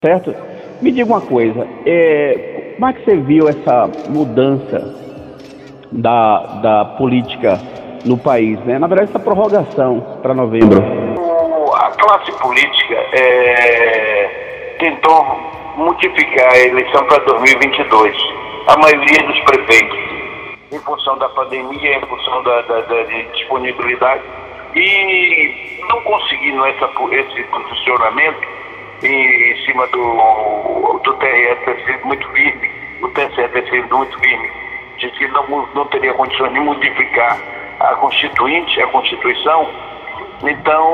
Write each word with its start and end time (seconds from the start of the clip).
Certo? 0.00 0.32
Me 0.80 0.92
diga 0.92 1.12
uma 1.12 1.20
coisa, 1.20 1.66
é, 1.84 2.74
como 2.76 2.88
é 2.88 2.92
que 2.92 3.04
você 3.04 3.16
viu 3.16 3.48
essa 3.48 3.90
mudança 4.08 4.94
da, 5.90 6.38
da 6.62 6.84
política 6.96 7.58
no 8.04 8.16
país, 8.16 8.60
né? 8.60 8.78
Na 8.78 8.86
verdade, 8.86 9.10
essa 9.10 9.18
prorrogação 9.18 10.20
para 10.22 10.34
novembro. 10.34 10.80
A 11.74 11.90
classe 11.90 12.30
política 12.38 12.94
é, 13.12 14.76
tentou 14.78 15.24
modificar 15.76 16.52
a 16.52 16.58
eleição 16.58 17.04
para 17.06 17.18
2022. 17.24 18.16
A 18.68 18.76
maioria 18.76 19.26
dos 19.26 19.40
prefeitos, 19.40 19.98
em 20.70 20.78
função 20.78 21.18
da 21.18 21.28
pandemia, 21.30 21.96
em 21.96 22.00
função 22.02 22.40
da, 22.44 22.60
da, 22.62 22.80
da 22.82 23.02
disponibilidade, 23.34 24.22
e 24.76 25.82
não 25.88 26.00
conseguindo 26.02 26.64
essa, 26.66 26.88
esse 27.10 27.42
posicionamento 27.48 28.57
em 29.02 29.64
cima 29.64 29.86
do, 29.88 31.00
do 31.04 31.14
TRE 31.14 31.56
ter 31.64 31.84
sido 31.84 32.06
muito 32.06 32.28
firme, 32.30 32.70
o 33.02 33.08
TSE 33.08 33.48
ter 33.48 33.68
sido 33.70 33.96
muito 33.96 34.18
firme, 34.20 34.50
de 34.98 35.10
que 35.10 35.28
não, 35.28 35.46
não 35.74 35.86
teria 35.86 36.12
condições 36.14 36.52
de 36.52 36.60
modificar 36.60 37.38
a 37.80 37.94
Constituinte, 37.96 38.82
a 38.82 38.86
Constituição, 38.88 39.68
então 40.42 40.86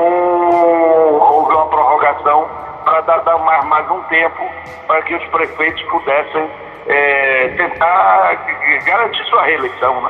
houve 1.19 1.53
uma 1.53 1.67
prorrogação 1.67 2.47
para 2.83 3.01
dar, 3.01 3.17
dar 3.19 3.37
mais, 3.39 3.65
mais, 3.65 3.89
um 3.89 4.01
tempo 4.03 4.43
para 4.85 5.01
que 5.01 5.15
os 5.15 5.25
prefeitos 5.25 5.81
pudessem 5.83 6.49
é, 6.87 7.47
tentar 7.57 8.45
garantir 8.85 9.23
sua 9.25 9.43
reeleição. 9.43 10.01
Né? 10.01 10.09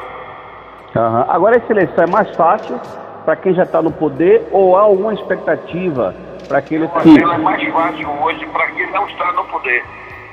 Uhum. 0.96 1.26
Agora 1.30 1.56
essa 1.56 1.72
eleição 1.72 2.04
é 2.04 2.08
mais 2.08 2.36
fácil 2.36 2.80
para 3.26 3.36
quem 3.38 3.54
já 3.54 3.64
está 3.64 3.82
no 3.82 3.92
poder 3.92 4.48
ou 4.52 4.78
há 4.78 4.82
alguma 4.82 5.14
expectativa 5.14 6.16
para 6.48 6.60
aqueles 6.60 6.90
que. 7.02 7.20
é 7.20 7.38
mais 7.40 7.74
fácil 7.74 8.08
hoje 8.22 8.46
para 8.48 8.68
quem 8.68 8.90
não 8.92 9.08
está 9.08 9.32
no 9.32 9.44
poder. 9.46 9.84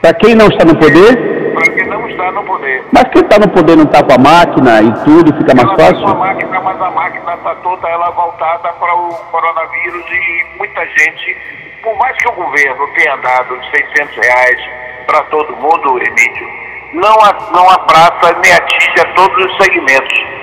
Para 0.03 0.15
quem 0.15 0.35
não 0.35 0.47
está 0.49 0.65
no 0.65 0.77
poder? 0.77 1.55
Para 1.55 1.73
quem 1.73 1.87
não 1.87 2.09
está 2.09 2.33
no 2.33 2.45
poder. 2.45 2.85
Mas 2.93 3.05
quem 3.05 3.23
está 3.23 3.39
no 3.39 3.49
poder 3.49 3.77
não 3.77 3.85
está 3.85 4.03
com 4.03 4.13
a 4.13 4.19
máquina 4.19 4.83
e 4.83 4.93
tudo, 5.05 5.35
fica 5.39 5.55
mais 5.55 5.69
ela 5.69 5.77
fácil? 5.77 5.97
Está 5.97 6.13
com 6.13 6.23
a 6.23 6.27
máquina, 6.27 6.61
mas 6.61 6.83
a 6.83 6.91
máquina 6.91 7.35
está 7.35 7.55
toda 7.57 7.89
ela 7.89 8.11
voltada 8.11 8.73
para 8.73 8.95
o 8.95 9.15
coronavírus 9.31 10.05
e 10.11 10.59
muita 10.59 10.85
gente, 10.85 11.37
por 11.83 11.97
mais 11.97 12.17
que 12.19 12.29
o 12.29 12.33
governo 12.33 12.87
tenha 12.95 13.17
dado 13.17 13.59
600 13.71 14.17
reais 14.17 14.61
para 15.07 15.23
todo 15.25 15.57
mundo, 15.57 15.99
Emílio, 15.99 16.49
não, 16.95 17.17
não 17.53 17.71
abraça 17.71 18.37
nem 18.43 18.53
atinge 18.53 19.15
todos 19.15 19.47
os 19.47 19.57
segmentos. 19.57 20.43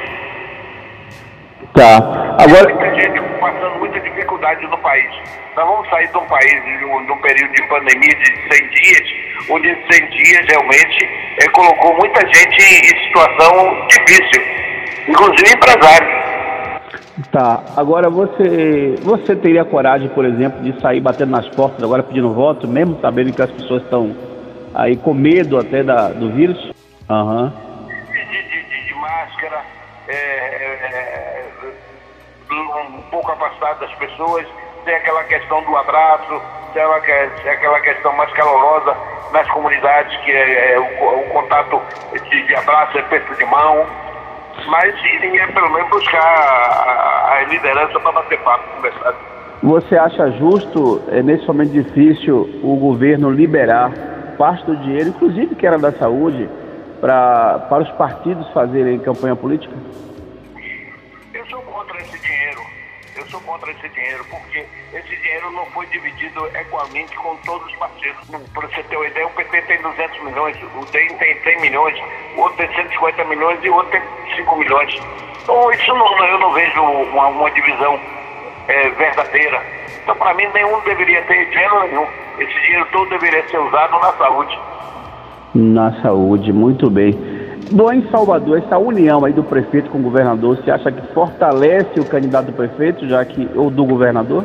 Tá. 1.74 2.19
Agora... 2.40 2.74
Muita 2.74 2.96
gente 2.96 3.22
passando 3.42 3.80
muita 3.80 4.00
dificuldade 4.00 4.66
no 4.68 4.78
país. 4.78 5.12
Nós 5.58 5.68
vamos 5.68 5.90
sair 5.90 6.08
de 6.08 6.18
um 6.18 6.26
país, 6.26 6.64
de 6.64 6.86
um, 6.86 7.06
de 7.06 7.12
um 7.12 7.18
período 7.18 7.54
de 7.54 7.64
pandemia 7.64 8.16
de 8.16 8.56
100 8.56 8.70
dias, 8.70 9.50
onde 9.50 9.68
100 9.92 10.10
dias 10.10 10.46
realmente 10.48 11.10
é, 11.42 11.50
colocou 11.50 11.98
muita 11.98 12.22
gente 12.28 12.62
em 12.62 13.08
situação 13.08 13.88
difícil, 13.88 14.42
inclusive 15.10 15.54
empresários. 15.54 16.20
Tá. 17.30 17.62
Agora 17.76 18.10
você, 18.10 18.96
você 19.02 19.36
teria 19.36 19.66
coragem, 19.66 20.08
por 20.08 20.24
exemplo, 20.24 20.62
de 20.62 20.80
sair 20.82 21.02
batendo 21.02 21.32
nas 21.32 21.48
portas 21.50 21.84
agora 21.84 22.04
pedindo 22.04 22.34
voto, 22.34 22.66
mesmo 22.68 22.98
sabendo 23.02 23.34
que 23.34 23.42
as 23.42 23.52
pessoas 23.52 23.84
estão 23.84 24.16
aí 24.74 24.96
com 24.96 25.14
medo 25.14 25.60
até 25.60 25.84
da, 25.84 26.08
do 26.08 26.32
vírus? 26.32 26.72
Aham. 27.10 27.54
Uhum. 27.54 27.70
De, 28.14 28.44
de, 28.44 28.86
de, 28.86 28.94
máscara, 28.96 29.62
é, 30.08 30.14
é, 30.14 31.39
um 32.78 33.02
pouco 33.10 33.32
afastado 33.32 33.80
das 33.80 33.94
pessoas, 33.96 34.46
tem 34.86 34.96
aquela 34.96 35.24
questão 35.24 35.62
do 35.64 35.76
abraço, 35.76 36.42
tem 36.74 37.52
aquela 37.52 37.80
questão 37.82 38.14
mais 38.14 38.32
calorosa 38.34 38.96
nas 39.32 39.48
comunidades, 39.50 40.16
que 40.22 40.32
é, 40.32 40.74
é 40.74 40.80
o, 40.80 40.84
o, 40.84 41.30
contato 41.30 41.82
de, 42.12 42.48
de 42.48 42.56
abraço, 42.56 42.98
é 42.98 43.02
perto 43.04 43.36
de 43.36 43.46
mão, 43.46 43.86
mas 44.68 44.96
iria 45.04 45.48
pelo 45.48 45.70
menos 45.72 45.90
buscar 45.90 46.22
a, 46.22 47.34
a 47.34 47.42
liderança 47.44 48.00
para 48.00 48.12
bater 48.12 48.40
papo, 48.40 48.64
conversar. 48.76 49.14
Você 49.62 49.98
acha 49.98 50.32
justo, 50.32 51.02
é, 51.12 51.22
nesse 51.22 51.46
momento 51.46 51.72
difícil, 51.72 52.50
o 52.64 52.76
governo 52.78 53.30
liberar 53.30 53.92
parte 54.38 54.66
do 54.66 54.76
dinheiro, 54.78 55.10
inclusive 55.10 55.54
que 55.56 55.68
era 55.68 55.78
da 55.78 55.92
saúde, 55.92 56.50
pra, 57.02 57.66
para 57.70 57.84
os 57.84 57.92
partidos 57.92 58.48
fazerem 58.54 59.00
campanha 59.00 59.36
política? 59.36 59.76
Sou 63.30 63.40
contra 63.42 63.72
esse 63.72 63.88
dinheiro, 63.90 64.26
porque 64.30 64.66
esse 64.94 65.16
dinheiro 65.16 65.52
não 65.52 65.66
foi 65.68 65.86
dividido 65.88 66.46
equalmente 66.56 67.16
com 67.18 67.36
todos 67.38 67.68
os 67.68 67.76
partidos. 67.76 68.28
Para 68.54 68.68
você 68.68 68.84
ter 68.84 68.98
uma 68.98 69.08
ideia, 69.08 69.28
o 69.28 69.32
PT 69.32 69.62
tem 69.64 69.82
200 69.82 70.24
milhões, 70.24 70.58
o 70.76 70.86
DEM 70.92 71.18
tem 71.18 71.42
100 71.42 71.62
milhões, 71.62 71.96
o 72.36 72.42
outro 72.42 72.58
tem 72.58 72.76
150 72.76 73.24
milhões 73.26 73.60
e 73.64 73.70
o 73.70 73.76
outro 73.76 73.92
tem 73.92 74.02
5 74.36 74.56
milhões. 74.58 74.94
Então, 75.44 75.72
isso 75.72 75.94
não, 75.94 76.26
eu 76.26 76.40
não 76.40 76.54
vejo 76.54 76.82
uma, 76.82 77.28
uma 77.28 77.52
divisão 77.52 78.00
é, 78.68 78.90
verdadeira. 78.90 79.64
Então, 80.04 80.16
para 80.16 80.34
mim, 80.34 80.48
nenhum 80.54 80.80
deveria 80.82 81.22
ter 81.24 81.50
dinheiro 81.50 81.88
nenhum. 81.88 82.08
Esse 82.40 82.54
dinheiro 82.62 82.88
todo 82.92 83.10
deveria 83.10 83.48
ser 83.50 83.60
usado 83.60 84.00
na 84.00 84.14
saúde. 84.14 84.60
Na 85.54 86.02
saúde, 86.02 86.54
muito 86.54 86.90
bem. 86.90 87.39
Bom, 87.72 87.92
em 87.94 88.10
Salvador, 88.10 88.58
essa 88.58 88.80
união 88.80 89.24
aí 89.24 89.32
do 89.32 89.44
prefeito 89.44 89.92
com 89.92 90.00
o 90.00 90.02
governador, 90.02 90.58
você 90.58 90.72
acha 90.72 90.92
que 90.92 91.14
fortalece 91.14 92.00
o 92.00 92.06
candidato 92.06 92.48
do 92.48 92.54
prefeito, 92.54 93.08
já 93.08 93.24
que 93.24 93.48
ou 93.56 93.70
do 93.70 93.86
governador? 93.86 94.44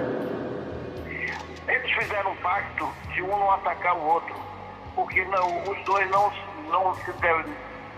Eles 1.67 1.91
fizeram 1.91 2.33
um 2.33 2.37
pacto 2.37 2.87
de 3.15 3.23
um 3.23 3.29
não 3.29 3.51
atacar 3.53 3.97
o 3.97 4.07
outro, 4.09 4.35
porque 4.95 5.25
não, 5.25 5.73
os 5.73 5.85
dois 5.87 6.11
não 6.11 6.31
não 6.71 6.95
se 6.97 7.12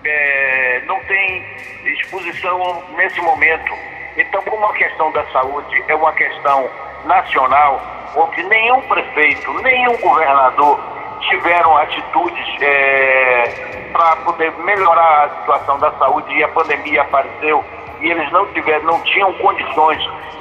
é, 0.04 0.82
não 0.86 1.00
tem 1.06 1.44
exposição 1.86 2.82
nesse 2.96 3.20
momento. 3.20 3.72
Então, 4.16 4.40
como 4.42 4.64
a 4.64 4.74
questão 4.74 5.10
da 5.10 5.24
saúde 5.32 5.82
é 5.88 5.94
uma 5.96 6.12
questão 6.12 6.68
nacional, 7.04 7.82
onde 8.16 8.44
nenhum 8.44 8.80
prefeito, 8.82 9.52
nenhum 9.62 9.96
governador 9.96 10.95
tiveram 11.28 11.76
atitudes 11.76 12.46
é, 12.60 13.88
para 13.92 14.16
poder 14.16 14.52
melhorar 14.58 15.24
a 15.24 15.40
situação 15.40 15.78
da 15.78 15.90
saúde 15.92 16.32
e 16.34 16.42
a 16.42 16.48
pandemia 16.48 17.02
apareceu 17.02 17.64
e 18.00 18.10
eles 18.10 18.30
não 18.32 18.46
tiveram, 18.52 18.84
não 18.84 19.00
tinham 19.02 19.32
condições 19.34 19.98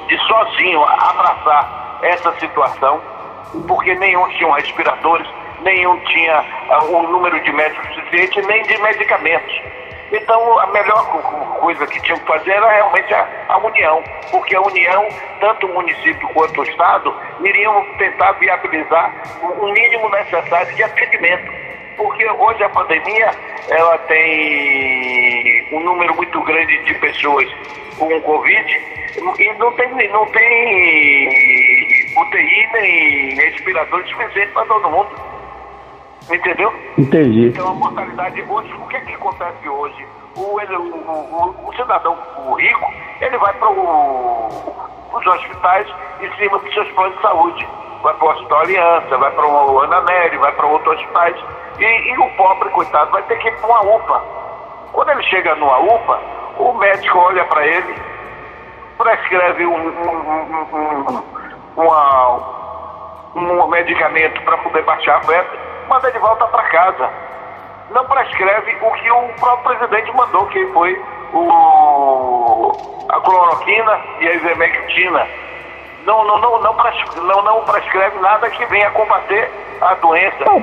de 0.08 0.18
sozinho 0.26 0.82
abraçar 0.84 1.98
essa 2.02 2.32
situação, 2.38 3.00
porque 3.66 3.94
nenhum 3.94 4.28
tinha 4.30 4.54
respiradores, 4.54 5.26
nenhum 5.62 5.98
tinha 6.00 6.44
o 6.88 6.96
um 6.98 7.10
número 7.10 7.40
de 7.42 7.52
médicos 7.52 7.94
suficiente, 7.94 8.42
nem 8.42 8.62
de 8.62 8.78
medicamentos. 8.78 9.60
Então, 10.12 10.58
a 10.60 10.66
melhor 10.68 11.04
coisa 11.60 11.86
que 11.86 12.00
tinham 12.02 12.18
que 12.18 12.26
fazer 12.26 12.52
era 12.52 12.70
realmente 12.70 13.12
a, 13.12 13.44
a, 13.48 13.58
união, 13.58 14.02
porque 14.30 14.54
a 14.54 14.60
união, 14.60 15.08
tanto 15.40 15.66
o 15.66 15.74
município 15.74 16.28
quanto 16.28 16.60
o 16.60 16.64
Estado, 16.64 17.14
iriam 17.40 17.84
tentar 17.98 18.32
viabilizar 18.32 19.12
o, 19.42 19.66
mínimo 19.72 20.08
necessário 20.10 20.74
de 20.74 20.82
atendimento. 20.82 21.52
Porque 21.96 22.28
hoje 22.28 22.62
a 22.62 22.68
pandemia, 22.68 23.30
ela 23.68 23.98
tem 23.98 25.68
um 25.72 25.80
número 25.80 26.14
muito 26.14 26.40
grande 26.42 26.78
de 26.84 26.94
pessoas 26.94 27.48
com 27.98 28.20
Covid 28.20 28.80
e 29.16 29.52
não 29.54 29.72
tem, 29.72 30.08
não 30.10 30.26
tem 30.26 32.06
UTI 32.16 32.68
nem 32.72 33.34
respirador 33.34 34.06
suficiente 34.06 34.52
para 34.52 34.66
todo 34.66 34.90
mundo. 34.90 35.35
Entendeu? 36.30 36.72
Entendi. 36.98 37.48
Então 37.48 37.68
a 37.68 37.74
mortalidade 37.74 38.42
hoje, 38.42 38.72
o 38.72 38.88
que, 38.88 39.00
que 39.00 39.14
acontece 39.14 39.68
hoje? 39.68 40.06
O, 40.36 40.60
ele, 40.60 40.76
o, 40.76 40.82
o, 40.82 41.68
o, 41.68 41.76
cidadão 41.76 42.16
o 42.46 42.54
rico, 42.54 42.92
ele 43.20 43.38
vai 43.38 43.52
para 43.54 43.70
os 43.70 45.26
hospitais 45.26 45.86
em 46.20 46.30
cima 46.36 46.58
dos 46.58 46.74
seus 46.74 46.90
planos 46.92 47.14
de 47.16 47.22
saúde. 47.22 47.68
Vai 48.02 48.12
para 48.14 48.26
o 48.26 48.30
Hospital 48.30 48.60
Aliança, 48.60 49.18
vai 49.18 49.30
para 49.30 49.46
o 49.46 49.80
Ananeri, 49.80 50.36
vai 50.36 50.52
para 50.52 50.66
outros 50.66 50.96
hospitais. 50.96 51.36
E, 51.78 51.84
e, 51.84 52.18
o 52.18 52.28
pobre, 52.36 52.68
coitado, 52.70 53.10
vai 53.12 53.22
ter 53.22 53.38
que 53.38 53.48
ir 53.48 53.56
para 53.58 53.66
uma 53.66 53.96
UPA. 53.96 54.22
Quando 54.92 55.10
ele 55.10 55.22
chega 55.24 55.54
numa 55.54 55.78
UPA, 55.78 56.20
o 56.58 56.72
médico 56.74 57.18
olha 57.18 57.44
para 57.44 57.66
ele, 57.66 57.94
prescreve 58.98 59.66
um, 59.66 59.74
um, 59.74 60.66
um, 60.74 61.22
uma, 61.76 62.36
um 63.34 63.66
medicamento 63.68 64.42
para 64.42 64.58
poder 64.58 64.82
baixar 64.82 65.16
a 65.16 65.22
febre 65.22 65.66
manda 65.88 66.10
de 66.10 66.18
volta 66.18 66.46
para 66.46 66.62
casa. 66.64 67.10
Não 67.90 68.04
prescreve 68.06 68.76
o 68.82 68.92
que 68.92 69.10
o 69.10 69.28
próprio 69.40 69.76
presidente 69.76 70.12
mandou, 70.16 70.46
que 70.46 70.66
foi 70.72 71.00
o, 71.32 72.72
a 73.08 73.20
cloroquina 73.20 74.00
e 74.20 74.28
a 74.28 74.34
ivermectina. 74.34 75.26
Não, 76.04 76.24
não, 76.24 76.38
não, 76.40 76.62
não, 76.62 76.74
prescreve, 76.74 77.20
não, 77.26 77.42
não 77.42 77.64
prescreve 77.64 78.18
nada 78.20 78.48
que 78.50 78.64
venha 78.66 78.90
combater 78.90 79.50
a 79.80 79.94
doença. 79.94 80.44
Não. 80.44 80.62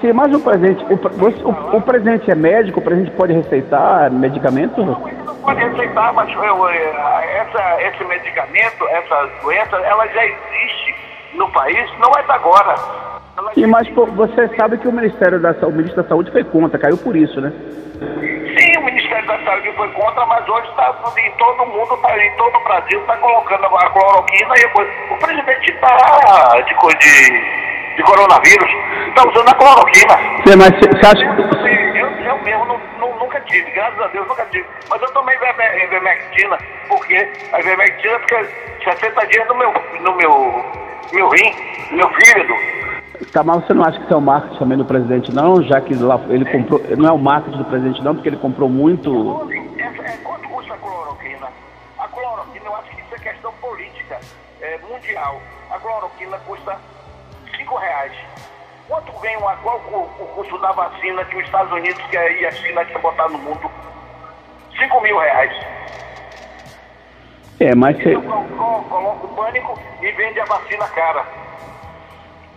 Sim, 0.00 0.12
mas 0.12 0.34
o 0.34 0.40
presidente, 0.40 0.84
o, 0.84 0.94
o, 0.94 1.76
o, 1.76 1.80
presidente 1.80 2.30
é 2.30 2.34
médico, 2.34 2.80
o 2.80 2.82
presidente 2.82 3.12
pode 3.12 3.32
receitar 3.32 4.10
medicamento? 4.10 4.84
Não, 4.84 5.08
ele 5.08 5.22
não 5.22 5.36
pode 5.36 5.60
receitar, 5.60 6.12
mas 6.12 6.28
eu, 6.32 6.68
essa, 6.68 7.82
esse 7.82 8.04
medicamento, 8.04 8.86
essa 8.88 9.28
doença, 9.42 9.76
ela 9.76 10.06
já 10.08 10.24
existe 10.24 10.94
no 11.34 11.48
país, 11.50 11.90
não 11.98 12.12
é 12.18 12.22
de 12.22 12.30
agora. 12.32 12.74
Sim, 13.54 13.66
mas 13.66 13.88
pô, 13.90 14.06
você 14.06 14.48
sabe 14.56 14.78
que 14.78 14.88
o 14.88 14.92
Ministério 14.92 15.40
da 15.40 15.54
Saúde, 15.54 15.74
o 15.74 15.76
ministro 15.76 16.02
da 16.02 16.08
Saúde 16.08 16.30
foi 16.30 16.44
contra, 16.44 16.78
caiu 16.78 16.98
por 16.98 17.14
isso, 17.16 17.40
né? 17.40 17.52
Sim, 18.00 18.78
o 18.78 18.84
Ministério 18.84 19.26
da 19.26 19.38
Saúde 19.44 19.72
foi 19.76 19.88
contra, 19.92 20.26
mas 20.26 20.48
hoje 20.48 20.68
está 20.70 20.94
em 21.18 21.30
todo 21.32 21.66
mundo, 21.66 21.96
tá, 21.98 22.18
em 22.18 22.36
todo 22.36 22.56
o 22.56 22.64
Brasil, 22.64 23.00
está 23.00 23.16
colocando 23.16 23.66
a 23.66 23.90
cloroquina 23.90 24.54
e 24.56 24.68
coisa. 24.68 24.90
O 25.10 25.16
presidente 25.18 25.70
está 25.70 26.62
de, 26.62 26.74
de, 26.98 27.96
de 27.96 28.02
coronavírus, 28.02 28.70
está 29.08 29.28
usando 29.28 29.48
a 29.48 29.54
cloroquina. 29.54 30.16
Sim, 30.44 30.56
mas 30.56 30.70
você 30.70 31.06
acha 31.06 31.24
Eu, 31.96 32.10
eu 32.10 32.42
mesmo 32.42 32.64
não, 32.64 32.80
não, 32.98 33.18
nunca 33.18 33.40
tive, 33.42 33.70
graças 33.70 34.00
a 34.00 34.08
Deus 34.08 34.26
nunca 34.26 34.44
tive. 34.46 34.66
Mas 34.90 35.00
eu 35.00 35.12
tomei 35.12 35.36
ivermectina, 35.36 36.58
porque 36.88 37.28
a 37.52 37.60
ivermectina 37.60 38.18
fica 38.20 38.48
60 38.84 39.26
dias 39.26 39.46
no 39.48 39.54
meu, 39.54 39.72
no 40.00 40.16
meu, 40.16 40.64
meu 41.12 41.28
rim, 41.28 41.54
no 41.90 41.98
meu 41.98 42.08
fígado. 42.10 42.54
Tá, 43.32 43.42
mas 43.42 43.64
você 43.64 43.74
não 43.74 43.84
acha 43.84 43.98
que 43.98 44.04
isso 44.04 44.14
é 44.14 44.16
o 44.16 44.20
marketing 44.20 44.58
também 44.58 44.78
do 44.78 44.84
presidente, 44.84 45.34
não? 45.34 45.62
Já 45.62 45.80
que 45.80 45.94
lá 45.94 46.20
ele 46.28 46.44
comprou. 46.44 46.80
Não 46.96 47.08
é 47.08 47.12
o 47.12 47.18
marketing 47.18 47.58
do 47.58 47.64
presidente, 47.64 48.02
não, 48.02 48.14
porque 48.14 48.28
ele 48.28 48.36
comprou 48.36 48.68
muito. 48.68 49.10
É, 49.50 49.84
é, 49.84 50.16
quanto 50.18 50.48
custa 50.48 50.74
a 50.74 50.76
cloroquina? 50.78 51.48
A 51.98 52.08
cloroquina, 52.08 52.64
eu 52.64 52.76
acho 52.76 52.90
que 52.90 53.02
isso 53.02 53.14
é 53.14 53.18
questão 53.18 53.52
política 53.60 54.20
é, 54.60 54.78
mundial. 54.88 55.40
A 55.70 55.78
cloroquina 55.80 56.38
custa 56.46 56.78
5 57.56 57.76
reais. 57.76 58.12
Quanto 58.86 59.12
vem 59.20 59.36
uma, 59.36 59.56
qual 59.56 59.80
o, 59.92 60.22
o 60.22 60.26
custo 60.36 60.56
da 60.58 60.72
vacina 60.72 61.24
que 61.24 61.36
os 61.36 61.44
Estados 61.44 61.72
Unidos 61.72 62.02
quer, 62.10 62.40
e 62.40 62.46
a 62.46 62.52
China 62.52 62.84
quer 62.84 63.00
botar 63.00 63.28
no 63.28 63.38
mundo? 63.38 63.68
5 64.78 65.00
mil 65.02 65.18
reais. 65.18 65.52
É, 67.58 67.74
mas. 67.74 67.98
Então, 67.98 68.46
coloca 68.88 69.26
o 69.26 69.28
pânico 69.34 69.78
e 70.00 70.12
vende 70.12 70.40
a 70.40 70.44
vacina 70.44 70.86
cara. 70.88 71.47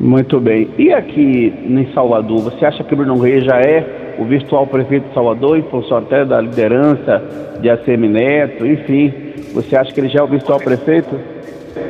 Muito 0.01 0.39
bem. 0.39 0.73
E 0.79 0.91
aqui 0.91 1.53
em 1.63 1.93
Salvador, 1.93 2.39
você 2.39 2.65
acha 2.65 2.83
que 2.83 2.95
Bruno 2.95 3.21
Reis 3.21 3.45
já 3.45 3.57
é 3.57 4.15
o 4.17 4.25
virtual 4.25 4.65
prefeito 4.65 5.07
de 5.07 5.13
Salvador, 5.13 5.59
em 5.59 5.69
função 5.69 5.99
até 5.99 6.25
da 6.25 6.41
liderança 6.41 7.19
de 7.59 7.69
ACM 7.69 8.09
Neto, 8.09 8.65
enfim, 8.65 9.13
você 9.53 9.77
acha 9.77 9.93
que 9.93 9.99
ele 9.99 10.09
já 10.09 10.21
é 10.21 10.23
o 10.23 10.27
virtual 10.27 10.59
prefeito? 10.59 11.15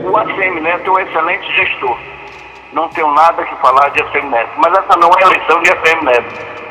O 0.04 0.18
ACM 0.18 0.60
Neto 0.60 0.88
é 0.88 0.92
um 0.92 1.00
excelente 1.00 1.56
gestor. 1.56 1.98
Não 2.74 2.90
tenho 2.90 3.10
nada 3.14 3.46
que 3.46 3.56
falar 3.62 3.88
de 3.92 4.04
ACM 4.04 4.30
Neto, 4.30 4.52
mas 4.58 4.78
essa 4.78 5.00
não 5.00 5.10
é 5.10 5.24
a 5.24 5.28
eleição 5.28 5.64
de 5.64 5.72
ACM 5.72 6.04
Neto. 6.04 6.62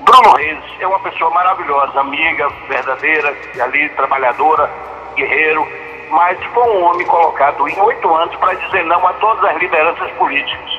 Bruno 0.00 0.36
Reis 0.36 0.58
é 0.78 0.86
uma 0.86 1.00
pessoa 1.00 1.30
maravilhosa, 1.30 2.00
amiga, 2.00 2.48
verdadeira, 2.68 3.34
ali, 3.62 3.88
trabalhadora, 3.96 4.68
guerreiro, 5.16 5.66
mas 6.14 6.38
foi 6.52 6.62
um 6.62 6.84
homem 6.84 7.04
colocado 7.06 7.68
em 7.68 7.80
oito 7.80 8.14
anos 8.14 8.34
para 8.36 8.54
dizer 8.54 8.84
não 8.84 9.04
a 9.06 9.12
todas 9.14 9.44
as 9.50 9.56
lideranças 9.56 10.10
políticas. 10.12 10.78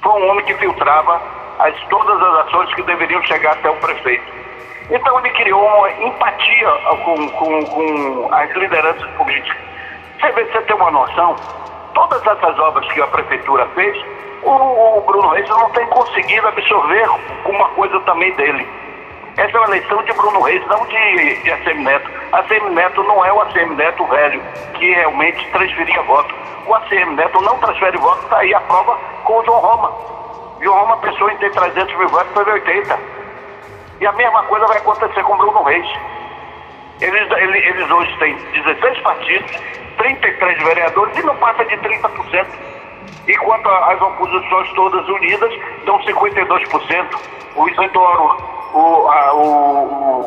Foi 0.00 0.12
um 0.12 0.30
homem 0.30 0.44
que 0.44 0.54
filtrava 0.54 1.20
as, 1.58 1.74
todas 1.88 2.22
as 2.22 2.46
ações 2.46 2.72
que 2.74 2.82
deveriam 2.84 3.20
chegar 3.24 3.52
até 3.52 3.68
o 3.68 3.76
prefeito. 3.76 4.24
Então 4.88 5.18
ele 5.18 5.30
criou 5.30 5.66
uma 5.66 5.90
empatia 5.90 6.70
com, 7.04 7.28
com, 7.30 7.64
com 7.66 8.28
as 8.32 8.50
lideranças 8.52 9.10
políticas. 9.16 9.58
Você 10.20 10.30
vê, 10.30 10.44
você 10.44 10.60
tem 10.62 10.76
uma 10.76 10.90
noção, 10.92 11.34
todas 11.92 12.24
essas 12.24 12.58
obras 12.60 12.90
que 12.92 13.00
a 13.00 13.06
prefeitura 13.08 13.66
fez, 13.74 13.96
o, 14.44 14.98
o 14.98 15.00
Bruno 15.00 15.28
Reis 15.30 15.48
não 15.48 15.70
tem 15.70 15.86
conseguido 15.88 16.46
absorver 16.46 17.08
uma 17.44 17.68
coisa 17.70 17.98
também 18.00 18.32
dele. 18.36 18.66
Essa 19.38 19.56
é 19.56 19.60
uma 19.60 19.68
eleição 19.68 20.02
de 20.02 20.12
Bruno 20.14 20.40
Reis, 20.42 20.66
não 20.66 20.84
de, 20.86 21.42
de 21.44 21.52
ACM 21.52 21.84
Neto. 21.84 22.10
ACM 22.32 22.70
Neto 22.70 23.04
não 23.04 23.24
é 23.24 23.32
o 23.32 23.40
ACM 23.42 23.76
Neto 23.76 24.04
velho, 24.06 24.42
que 24.74 24.92
realmente 24.92 25.48
transferia 25.52 26.02
voto. 26.02 26.34
O 26.66 26.74
ACM 26.74 27.14
Neto 27.14 27.40
não 27.42 27.56
transfere 27.58 27.96
voto, 27.98 28.20
está 28.24 28.38
aí 28.38 28.52
a 28.52 28.60
prova 28.62 28.98
com 29.22 29.38
o 29.38 29.44
João 29.44 29.60
Roma. 29.60 29.92
João 30.60 30.80
Roma 30.80 30.96
pensou 30.96 31.30
em 31.30 31.36
ter 31.36 31.52
300 31.52 31.96
mil 31.98 32.08
votos, 32.08 32.34
teve 32.34 32.50
80. 32.50 32.98
E 34.00 34.06
a 34.06 34.12
mesma 34.12 34.42
coisa 34.42 34.66
vai 34.66 34.78
acontecer 34.78 35.22
com 35.22 35.36
Bruno 35.36 35.62
Reis. 35.62 35.86
Eles, 37.00 37.30
eles, 37.30 37.90
hoje 37.92 38.18
têm 38.18 38.34
16 38.34 38.98
partidos, 39.02 39.52
33 39.98 40.62
vereadores 40.64 41.16
e 41.16 41.22
não 41.22 41.36
passa 41.36 41.64
de 41.64 41.76
30%. 41.76 42.46
Enquanto 43.28 43.68
as 43.68 44.02
oposições 44.02 44.72
todas 44.72 45.08
unidas 45.08 45.54
dão 45.84 45.96
52%. 46.00 47.38
O 47.54 47.68
Isidoro, 47.68 48.36
o, 48.74 49.08
a, 49.08 49.34
o, 49.34 50.20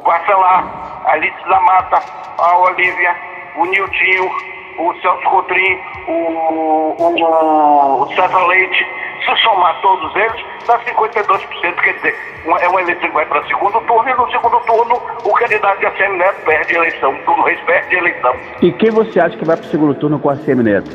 o 0.00 0.02
Barcelar, 0.04 0.64
a 1.06 1.12
Alice 1.12 1.48
da 1.48 1.60
Mata, 1.60 2.00
a 2.38 2.58
Olívia, 2.58 3.14
o 3.56 3.64
Niltinho, 3.66 4.30
o 4.78 4.94
Celso 5.00 5.22
Cotrim, 5.30 5.78
o, 6.08 6.94
o, 6.98 8.02
o 8.02 8.08
César 8.14 8.46
Leite, 8.46 8.86
se 9.24 9.36
somar 9.42 9.80
todos 9.80 10.14
eles, 10.16 10.44
dá 10.66 10.78
52%, 10.80 11.74
quer 11.82 11.94
dizer, 11.94 12.14
é 12.60 12.68
uma 12.68 12.82
eleição 12.82 13.08
que 13.08 13.14
vai 13.14 13.24
para 13.26 13.42
segundo 13.46 13.80
turno, 13.82 14.10
e 14.10 14.14
no 14.14 14.30
segundo 14.30 14.60
turno 14.60 15.00
o 15.24 15.32
candidato 15.34 15.78
de 15.78 15.86
ACM 15.86 16.16
Neto 16.18 16.44
perde 16.44 16.74
a 16.74 16.78
eleição, 16.78 17.14
o 17.26 17.42
Reis 17.42 17.60
perde 17.60 17.96
a 17.96 17.98
eleição. 18.00 18.34
E 18.60 18.72
quem 18.72 18.90
você 18.90 19.20
acha 19.20 19.36
que 19.36 19.44
vai 19.44 19.56
para 19.56 19.64
o 19.66 19.68
segundo 19.70 19.94
turno 19.94 20.18
com 20.18 20.28
a 20.30 20.32
ACM 20.34 20.62
Neto? 20.62 20.90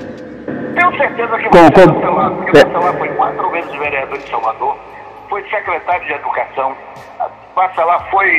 Tenho 0.75 0.97
certeza 0.97 1.37
que 1.37 1.49
Com- 1.49 1.57
você 1.57 1.71
com- 1.71 1.93
Bacelar, 1.93 2.31
porque 2.31 2.57
é. 2.57 2.65
Bacelar 2.65 2.93
foi 2.97 3.09
quatro 3.09 3.49
vezes 3.49 3.71
vereador 3.75 4.17
de 4.17 4.29
Salvador, 4.29 4.75
foi 5.29 5.43
secretário 5.49 6.05
de 6.05 6.13
Educação, 6.13 6.75
Bacelar 7.55 8.09
foi 8.09 8.31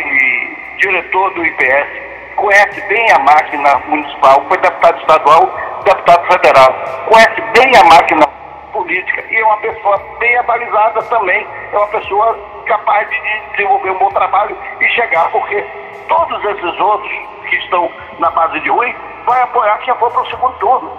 diretor 0.78 1.32
do 1.34 1.44
IPS, 1.44 1.88
conhece 2.36 2.80
bem 2.88 3.12
a 3.12 3.18
máquina 3.20 3.76
municipal, 3.86 4.44
foi 4.48 4.58
deputado 4.58 4.98
estadual, 5.00 5.50
deputado 5.84 6.26
federal, 6.26 6.74
conhece 7.06 7.40
bem 7.54 7.76
a 7.76 7.84
máquina 7.84 8.26
política 8.72 9.24
e 9.30 9.36
é 9.36 9.44
uma 9.44 9.56
pessoa 9.58 9.98
bem 10.18 10.36
avalizada 10.38 11.02
também, 11.04 11.46
é 11.72 11.76
uma 11.76 11.88
pessoa 11.88 12.38
capaz 12.66 13.08
de 13.08 13.16
desenvolver 13.52 13.90
um 13.90 13.98
bom 13.98 14.08
trabalho 14.10 14.56
e 14.80 14.88
chegar, 14.88 15.30
porque 15.30 15.64
todos 16.08 16.44
esses 16.44 16.80
outros 16.80 17.12
que 17.48 17.56
estão 17.56 17.90
na 18.18 18.30
base 18.30 18.58
de 18.60 18.68
Rui 18.68 18.94
vai 19.26 19.40
apoiar 19.42 19.78
quem 19.78 19.94
for 19.94 20.10
para 20.10 20.22
o 20.22 20.30
segundo 20.30 20.54
turno. 20.58 20.90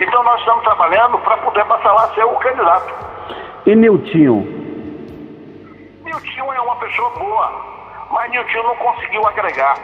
Então 0.00 0.22
nós 0.22 0.38
estamos 0.40 0.64
trabalhando 0.64 1.18
para 1.18 1.36
poder 1.38 1.64
passar 1.66 1.92
lá 1.92 2.08
ser 2.14 2.24
o 2.24 2.36
candidato. 2.36 2.94
E 3.66 3.74
Niltinho? 3.74 4.53
Nilton 6.20 6.52
é 6.52 6.60
uma 6.60 6.76
pessoa 6.76 7.10
boa, 7.10 7.52
mas 8.10 8.30
Nilton 8.30 8.62
não 8.62 8.76
conseguiu 8.76 9.26
agregar. 9.26 9.76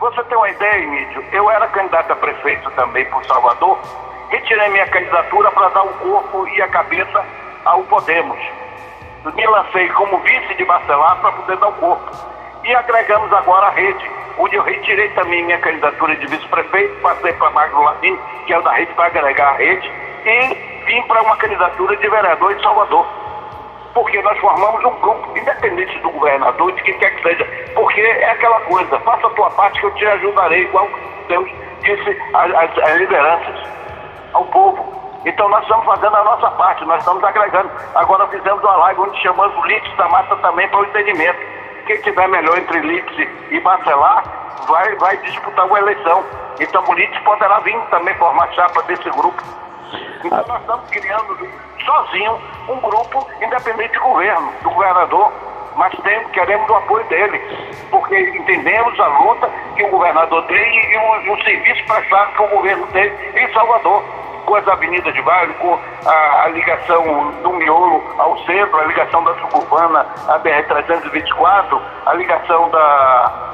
Você 0.00 0.22
tem 0.24 0.36
uma 0.36 0.50
ideia, 0.50 0.82
Emílio? 0.82 1.24
Eu 1.32 1.50
era 1.50 1.66
candidato 1.68 2.12
a 2.12 2.16
prefeito 2.16 2.70
também 2.72 3.06
por 3.06 3.24
Salvador, 3.24 3.78
retirei 4.28 4.68
minha 4.68 4.86
candidatura 4.88 5.50
para 5.50 5.68
dar 5.70 5.82
o 5.82 5.94
corpo 5.94 6.46
e 6.48 6.60
a 6.60 6.68
cabeça 6.68 7.24
ao 7.64 7.82
Podemos. 7.84 8.38
Me 9.34 9.46
lancei 9.46 9.88
como 9.90 10.18
vice 10.18 10.54
de 10.56 10.64
Bacelar 10.66 11.16
para 11.20 11.32
poder 11.32 11.56
dar 11.56 11.68
o 11.68 11.72
corpo. 11.72 12.10
E 12.62 12.74
agregamos 12.74 13.32
agora 13.32 13.68
a 13.68 13.70
rede, 13.70 14.10
onde 14.38 14.56
eu 14.56 14.62
retirei 14.62 15.08
também 15.10 15.42
minha 15.44 15.58
candidatura 15.58 16.14
de 16.16 16.26
vice-prefeito, 16.26 17.00
passei 17.00 17.32
para 17.32 17.50
Magno 17.50 17.82
Latim, 17.82 18.18
que 18.46 18.52
é 18.52 18.58
o 18.58 18.62
da 18.62 18.72
rede, 18.72 18.92
para 18.92 19.06
agregar 19.06 19.50
a 19.50 19.56
rede, 19.56 19.90
e 20.24 20.84
vim 20.84 21.02
para 21.04 21.22
uma 21.22 21.36
candidatura 21.36 21.96
de 21.96 22.08
vereador 22.08 22.52
em 22.52 22.62
Salvador 22.62 23.25
porque 23.96 24.20
nós 24.20 24.38
formamos 24.40 24.84
um 24.84 25.00
grupo, 25.00 25.38
independente 25.38 25.98
do 26.00 26.10
governador, 26.10 26.70
de 26.72 26.82
quem 26.82 26.98
quer 26.98 27.16
que 27.16 27.22
seja, 27.22 27.44
porque 27.74 28.02
é 28.02 28.30
aquela 28.30 28.60
coisa, 28.60 29.00
faça 29.00 29.26
a 29.26 29.30
tua 29.30 29.50
parte 29.52 29.80
que 29.80 29.86
eu 29.86 29.94
te 29.94 30.04
ajudarei, 30.04 30.64
igual 30.64 30.86
Deus 31.28 31.50
disse 31.80 32.22
às, 32.34 32.96
lideranças, 32.98 33.58
ao 34.34 34.44
povo. 34.44 34.84
Então 35.24 35.48
nós 35.48 35.62
estamos 35.62 35.86
fazendo 35.86 36.14
a 36.14 36.24
nossa 36.24 36.50
parte, 36.50 36.84
nós 36.84 36.98
estamos 36.98 37.24
agregando. 37.24 37.70
Agora 37.94 38.28
fizemos 38.28 38.62
uma 38.62 38.76
live 38.76 39.00
onde 39.00 39.22
chamamos 39.22 39.56
o 39.56 39.66
Lix 39.66 39.96
da 39.96 40.06
Massa 40.10 40.36
também 40.36 40.68
para 40.68 40.80
o 40.80 40.84
entendimento. 40.84 41.38
Quem 41.86 41.98
tiver 42.02 42.28
melhor 42.28 42.58
entre 42.58 42.80
Lix 42.80 43.10
e 43.50 43.60
Bacelar 43.60 44.24
vai, 44.68 44.94
vai 44.96 45.16
disputar 45.16 45.64
uma 45.64 45.78
eleição. 45.78 46.22
Então 46.60 46.84
o 46.86 46.92
Lix 46.92 47.18
poderá 47.20 47.60
vir 47.60 47.80
também 47.88 48.14
formar 48.16 48.52
chapa 48.52 48.82
desse 48.82 49.08
grupo. 49.08 49.42
Então 50.24 50.44
nós 50.46 50.60
estamos 50.60 50.90
criando 50.90 51.48
sozinho 51.84 52.40
um 52.68 52.80
grupo 52.80 53.26
independente 53.40 53.94
do 53.94 54.00
governo, 54.00 54.52
do 54.62 54.70
governador, 54.70 55.32
mas 55.76 55.92
tem, 56.00 56.24
queremos 56.30 56.68
o 56.68 56.74
apoio 56.74 57.04
dele, 57.06 57.38
porque 57.90 58.18
entendemos 58.18 58.98
a 58.98 59.06
luta 59.06 59.50
que 59.76 59.84
o 59.84 59.90
governador 59.90 60.42
tem 60.46 60.92
e 60.92 60.96
o, 60.96 61.34
o 61.34 61.42
serviço 61.42 61.84
prestado 61.86 62.32
que 62.32 62.42
o 62.42 62.48
governo 62.48 62.86
tem 62.88 63.12
em 63.36 63.52
Salvador, 63.52 64.02
com 64.46 64.54
as 64.54 64.66
avenidas 64.68 65.12
de 65.12 65.20
bairro, 65.22 65.52
com 65.54 65.78
a, 66.06 66.44
a 66.44 66.48
ligação 66.48 67.32
do 67.42 67.50
miolo 67.50 68.02
ao 68.18 68.38
centro, 68.44 68.78
a 68.78 68.84
ligação 68.84 69.22
da 69.24 69.34
suburbana 69.34 70.06
à 70.28 70.38
BR-324, 70.38 71.80
a 72.06 72.14
ligação 72.14 72.70
da, 72.70 73.52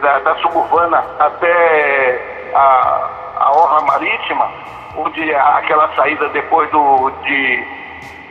da, 0.00 0.18
da 0.20 0.34
suburbana 0.36 1.04
até 1.18 2.50
a, 2.54 3.08
a 3.38 3.52
orla 3.52 3.80
marítima, 3.82 4.50
onde 4.96 5.34
aquela 5.34 5.94
saída 5.94 6.28
depois 6.30 6.70
do, 6.70 7.10
de, 7.24 7.64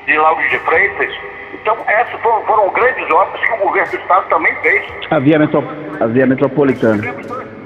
de 0.05 0.17
Lauro 0.17 0.49
de 0.49 0.59
Freitas. 0.59 1.13
Então, 1.53 1.77
essas 1.87 2.19
foram, 2.21 2.45
foram 2.45 2.69
grandes 2.71 3.09
obras 3.11 3.41
que 3.41 3.51
o 3.51 3.57
governo 3.57 3.91
do 3.91 3.97
Estado 3.97 4.29
também 4.29 4.55
fez. 4.61 4.85
A 5.11 5.19
via, 5.19 5.39
metro... 5.39 5.63
a 5.99 6.07
via 6.07 6.25
metropolitana. 6.25 7.03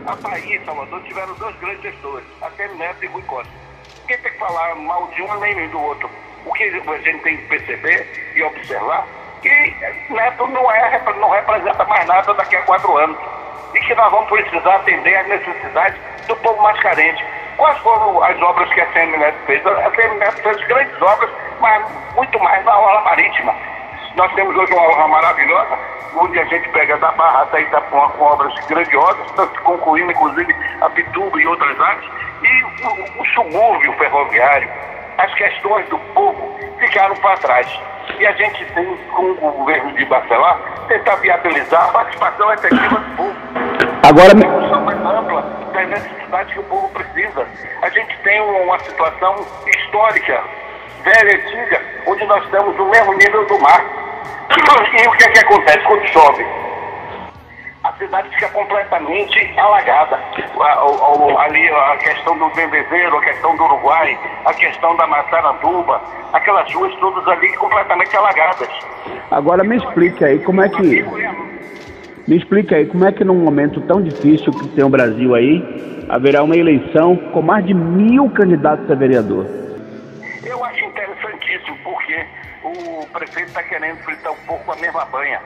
A 0.08 0.16
Bahia 0.16 0.58
e 0.58 0.66
Salvador 0.66 1.02
tiveram 1.04 1.34
dois 1.36 1.56
grandes 1.58 1.82
gestores, 1.82 2.26
até 2.42 2.68
Neto 2.70 3.04
e 3.04 3.08
Rui 3.08 3.22
Costa. 3.24 3.52
Ninguém 4.02 4.18
tem 4.18 4.32
que 4.32 4.40
falar 4.40 4.76
mal 4.76 5.08
de 5.16 5.22
um 5.22 5.40
nem 5.40 5.70
do 5.70 5.80
outro. 5.80 6.10
O 6.46 6.54
que 6.54 6.64
a 6.64 6.98
gente 6.98 7.22
tem 7.22 7.38
que 7.38 7.48
perceber 7.48 8.32
e 8.36 8.44
observar 8.44 9.06
que 9.42 9.76
Neto 10.10 10.48
não, 10.48 10.72
é, 10.72 11.02
não 11.20 11.30
representa 11.30 11.84
mais 11.86 12.08
nada 12.08 12.34
daqui 12.34 12.56
a 12.56 12.62
quatro 12.64 12.98
anos. 12.98 13.18
E 13.74 13.80
que 13.80 13.96
nós 13.96 14.12
vamos 14.12 14.30
precisar 14.30 14.76
atender 14.76 15.16
às 15.16 15.28
necessidades 15.28 16.00
do 16.28 16.36
povo 16.38 16.62
mais 16.62 16.80
carente. 16.82 17.26
Quais 17.58 17.78
foram 17.80 18.24
as 18.24 18.42
obras 18.42 18.70
que 18.74 18.82
a 18.82 19.06
Neto 19.06 19.38
fez? 19.46 19.66
A 19.66 19.90
Neto 19.90 20.42
fez 20.42 20.68
grandes 20.68 21.02
obras, 21.02 21.30
mas 21.60 21.86
muito 22.16 22.40
mais 22.40 22.64
na 22.66 22.78
orla 22.78 23.02
marítima. 23.02 23.54
Nós 24.16 24.34
temos 24.34 24.56
hoje 24.56 24.74
uma 24.74 24.88
orla 24.88 25.08
maravilhosa, 25.08 25.78
onde 26.18 26.40
a 26.40 26.46
gente 26.46 26.68
pega 26.70 26.98
da 26.98 27.12
Barra 27.12 27.44
até 27.44 27.62
Itapuã 27.62 28.10
com 28.10 28.26
obras 28.26 28.54
grandiosas, 28.68 29.28
concluindo 29.64 30.12
inclusive 30.12 30.56
a 30.82 30.90
Pituba 30.90 31.40
e 31.40 31.48
outras 31.48 31.80
áreas, 31.80 32.06
e 32.44 32.64
o, 32.64 33.22
o 33.22 33.26
subúrbio 33.28 33.94
ferroviário, 33.94 34.70
as 35.18 35.34
questões 35.36 35.88
do 35.90 35.98
povo 36.14 36.60
ficaram 36.80 37.16
para 37.18 37.38
trás. 37.38 37.82
E 38.20 38.26
a 38.26 38.32
gente 38.34 38.66
tem, 38.74 38.98
com 39.16 39.32
o 39.32 39.52
governo 39.52 39.94
de 39.94 40.06
Barcelona, 40.06 40.60
tentar 40.88 41.16
viabilizar 41.16 41.90
a 41.90 41.92
participação 41.92 42.54
efetiva 42.54 43.00
do 43.00 43.16
povo. 43.16 43.31
Agora, 44.12 44.34
uma 44.36 44.80
mais 44.82 45.00
ampla 45.00 45.42
das 45.72 45.88
necessidades 45.88 46.54
que 46.54 46.60
o 46.60 46.64
povo 46.64 46.90
precisa. 46.90 47.48
A 47.82 47.90
gente 47.92 48.14
tem 48.24 48.42
uma 48.42 48.78
situação 48.80 49.48
histórica, 49.66 50.44
velha, 51.02 51.38
antiga, 51.38 51.82
onde 52.06 52.26
nós 52.26 52.44
estamos 52.44 52.76
no 52.76 52.90
mesmo 52.90 53.14
nível 53.14 53.48
do 53.48 53.58
mar. 53.60 53.82
E 55.02 55.08
o 55.08 55.12
que 55.14 55.24
é 55.24 55.28
que 55.30 55.40
acontece 55.40 55.80
quando 55.88 56.06
chove? 56.10 56.46
A 57.86 57.94
cidade 57.94 58.30
fica 58.36 58.50
completamente 58.50 59.58
alagada. 59.58 60.20
ali 61.40 61.70
a 61.70 61.98
questão 61.98 62.38
do 62.38 62.50
Vendezeiro, 62.50 63.18
a 63.18 63.22
questão 63.22 63.56
do 63.56 63.64
Uruguai, 63.64 64.20
a 64.44 64.54
questão 64.54 64.94
da 64.98 65.08
Massaranduba, 65.08 66.02
aquelas 66.34 66.72
ruas 66.74 66.94
todas 66.96 67.26
ali 67.30 67.56
completamente 67.56 68.18
alagadas. 68.18 68.70
Agora 69.32 69.64
me 69.64 69.78
explique 69.78 70.26
aí 70.26 70.40
como 70.40 70.62
é 70.62 70.68
que. 70.68 71.06
Me 72.28 72.38
explique 72.38 72.74
aí 72.74 72.86
como 72.86 73.06
é 73.06 73.12
que 73.12 73.24
num 73.24 73.36
momento 73.36 73.82
tão 73.82 74.02
difícil 74.02 74.54
que 74.54 74.68
tem 74.70 74.84
o 74.84 74.90
Brasil 74.90 75.34
aí, 75.34 76.06
haverá 76.08 76.44
uma 76.44 76.56
eleição 76.56 77.16
com 77.16 77.42
mais 77.42 77.66
de 77.66 77.74
mil 77.74 78.30
candidatos 78.30 78.90
a 78.92 78.96
vereador. 78.96 79.46
Eu 80.46 80.64
acho 80.64 80.86
interessantíssimo, 80.86 81.78
porque 81.84 82.26
o 82.64 83.06
prefeito 83.08 83.48
está 83.48 83.64
querendo 83.64 83.98
fritar 84.00 84.34
um 84.34 84.46
pouco 84.46 84.72
a 84.72 84.76
mesma 84.76 85.04
banha. 85.06 85.40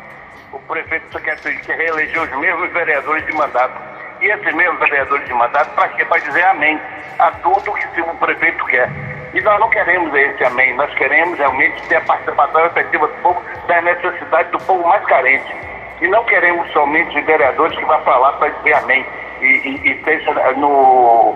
O 0.51 0.59
prefeito 0.59 1.05
só 1.11 1.19
quer, 1.19 1.37
quer 1.39 1.77
reeleger 1.77 2.21
os 2.21 2.39
mesmos 2.39 2.71
vereadores 2.73 3.25
de 3.25 3.33
mandato. 3.33 3.81
E 4.21 4.25
esses 4.25 4.53
mesmos 4.53 4.79
vereadores 4.79 5.27
de 5.27 5.33
mandato, 5.33 5.73
para 5.75 5.87
quê? 5.89 6.03
Para 6.05 6.21
dizer 6.21 6.43
amém 6.43 6.79
a 7.19 7.31
tudo 7.31 7.73
que 7.73 8.01
o 8.01 8.15
prefeito 8.15 8.65
quer. 8.65 8.89
E 9.33 9.41
nós 9.41 9.59
não 9.59 9.69
queremos 9.69 10.13
esse 10.13 10.43
amém, 10.45 10.75
nós 10.75 10.93
queremos 10.95 11.37
realmente 11.37 11.81
ter 11.87 11.97
a 11.97 12.01
participação 12.01 12.65
efetiva 12.67 13.07
do 13.07 13.13
povo 13.21 13.41
das 13.67 13.83
necessidades 13.83 14.51
do 14.51 14.57
povo 14.59 14.87
mais 14.87 15.05
carente. 15.05 15.74
E 16.01 16.07
não 16.07 16.23
queremos 16.25 16.69
somente 16.71 17.19
vereadores 17.21 17.77
que 17.77 17.85
vão 17.85 17.99
falar 18.01 18.33
para 18.33 18.49
dizer 18.49 18.73
amém 18.73 19.05
e, 19.41 19.45
e, 19.45 19.81
e 19.87 19.91
esteja 19.91 20.31
no, 20.57 21.33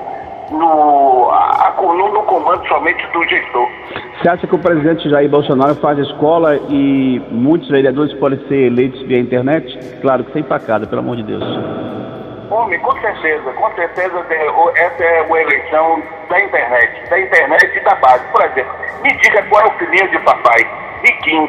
no, 0.51 1.30
a, 1.32 1.74
no, 1.78 2.13
no 2.13 2.24
comando 2.24 2.68
somente 2.68 3.06
do 3.08 3.24
gestor. 3.28 3.68
Você 4.20 4.30
acha 4.30 4.48
que 4.48 4.56
o 4.56 4.60
presidente 4.60 5.10
Jair 5.10 5.30
Bolsonaro 5.30 5.75
faz 5.75 5.98
escola 6.00 6.58
e 6.70 7.22
muitos 7.32 7.70
vereadores 7.70 8.13
podem 8.16 8.39
ser 8.48 8.68
eleitos 8.68 9.01
via 9.04 9.20
internet? 9.20 9.80
Claro 10.01 10.25
que 10.25 10.34
sem 10.34 10.44
facada, 10.44 10.86
pelo 10.86 11.01
amor 11.01 11.16
de 11.16 11.24
Deus. 11.24 11.44
Homem, 12.50 12.80
com 12.80 12.92
certeza, 13.00 13.51
com 13.54 13.72
certeza 13.75 14.25
essa 14.75 15.04
é 15.04 15.22
uma 15.22 15.39
eleição 15.39 16.01
da 16.30 16.42
internet, 16.42 17.10
da 17.10 17.20
internet 17.20 17.78
e 17.78 17.80
da 17.82 17.96
base. 17.96 18.25
Por 18.32 18.44
exemplo, 18.44 18.74
me 19.04 19.13
diga 19.18 19.44
qual 19.44 19.62
é 19.62 19.68
o 19.68 19.72
filhinho 19.78 20.10
de 20.10 20.20
papai, 20.20 20.68
riquinho, 21.04 21.48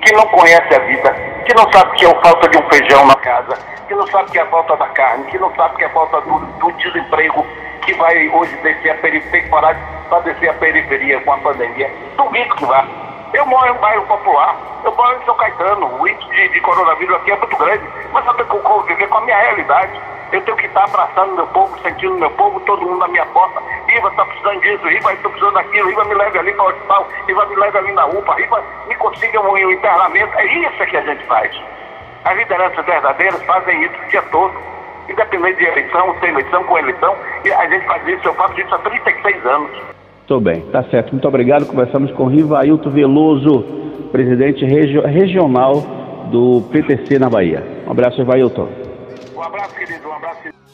que 0.00 0.12
não 0.14 0.26
conhece 0.28 0.74
a 0.74 0.78
vida, 0.78 1.14
que 1.48 1.54
não 1.54 1.72
sabe 1.72 1.96
que 1.96 2.04
é 2.04 2.10
a 2.10 2.20
falta 2.20 2.46
de 2.50 2.58
um 2.58 2.68
feijão 2.68 3.06
na 3.06 3.14
casa, 3.14 3.58
que 3.88 3.94
não 3.94 4.06
sabe 4.08 4.30
que 4.30 4.38
é 4.38 4.42
a 4.42 4.46
falta 4.48 4.76
da 4.76 4.86
carne, 4.88 5.24
que 5.30 5.38
não 5.38 5.50
sabe 5.54 5.76
que 5.76 5.84
é 5.84 5.86
a 5.86 5.90
falta 5.90 6.20
do, 6.20 6.38
do 6.40 6.72
desemprego, 6.72 7.46
que 7.86 7.94
vai 7.94 8.28
hoje 8.28 8.54
descer 8.58 8.90
a 8.90 8.94
periferia, 8.96 9.48
para 9.48 10.20
descer 10.24 10.50
a 10.50 10.52
periferia 10.52 11.18
com 11.22 11.32
a 11.32 11.38
pandemia. 11.38 11.90
Duvido 12.18 12.54
que 12.54 12.66
vá. 12.66 12.86
Eu 13.32 13.46
moro 13.46 13.66
em 13.66 13.70
um 13.70 13.80
bairro 13.80 14.04
popular, 14.04 14.56
eu 14.84 14.94
moro 14.94 15.16
em 15.16 15.24
São 15.24 15.34
Caetano, 15.36 15.86
o 15.98 16.06
índice 16.06 16.28
de, 16.28 16.48
de 16.50 16.60
coronavírus 16.60 17.16
aqui 17.16 17.30
é 17.30 17.36
muito 17.36 17.56
grande, 17.56 17.84
mas 18.12 18.26
eu 18.26 18.34
tenho 18.34 18.48
que 18.50 18.58
conviver 18.58 19.08
com 19.08 19.16
a 19.16 19.20
minha 19.22 19.38
realidade. 19.38 20.00
Eu 20.30 20.42
tenho 20.42 20.56
que 20.58 20.66
estar 20.66 20.84
abraçando 20.84 21.34
meu 21.34 21.46
povo, 21.46 21.78
sentindo 21.80 22.14
meu 22.18 22.30
povo, 22.32 22.60
todo 22.60 22.82
mundo 22.82 22.98
na 22.98 23.08
minha 23.08 23.24
porta. 23.24 23.62
Riva 23.98 24.08
está 24.10 24.24
precisando 24.24 24.60
disso, 24.60 24.86
Riva 24.86 25.12
estou 25.12 25.30
precisando 25.32 25.54
daquilo, 25.54 25.88
Riva 25.88 26.04
me 26.04 26.14
leve 26.14 26.38
ali 26.38 26.52
para 26.52 26.64
o 26.64 26.68
hospital, 26.68 27.08
Riva 27.26 27.46
me 27.46 27.56
leve 27.56 27.78
ali 27.78 27.92
na 27.92 28.06
UPA, 28.06 28.34
Riva 28.34 28.64
me 28.86 28.94
consiga 28.94 29.40
um, 29.40 29.52
um 29.52 29.72
internamento. 29.72 30.38
É 30.38 30.46
isso 30.46 30.86
que 30.86 30.96
a 30.96 31.02
gente 31.02 31.24
faz. 31.24 31.50
As 32.24 32.36
lideranças 32.36 32.86
verdadeiras 32.86 33.42
fazem 33.44 33.82
isso 33.84 33.94
o 33.94 34.08
dia 34.08 34.22
todo. 34.30 34.54
Independente 35.08 35.58
de 35.58 35.64
eleição, 35.64 36.14
sem 36.20 36.28
eleição, 36.28 36.62
com 36.64 36.78
eleição, 36.78 37.16
e 37.44 37.52
a 37.52 37.68
gente 37.68 37.86
faz 37.86 38.06
isso, 38.06 38.28
eu 38.28 38.34
faço 38.34 38.60
isso 38.60 38.74
há 38.74 38.78
36 38.78 39.46
anos. 39.46 39.70
Estou 40.20 40.40
bem, 40.40 40.60
tá 40.70 40.82
certo. 40.84 41.12
Muito 41.12 41.26
obrigado. 41.26 41.66
Conversamos 41.66 42.12
com 42.12 42.26
Rivailton 42.26 42.90
Veloso, 42.90 43.64
presidente 44.12 44.64
regi 44.64 45.00
regional 45.00 45.72
do 46.30 46.62
PTC 46.70 47.18
na 47.18 47.30
Bahia. 47.30 47.64
Um 47.86 47.90
abraço, 47.90 48.18
Rivailton. 48.18 48.68
Um 49.34 49.42
abraço, 49.42 49.74
querido. 49.74 50.08
Um 50.08 50.12
abraço. 50.12 50.42
Querido. 50.42 50.67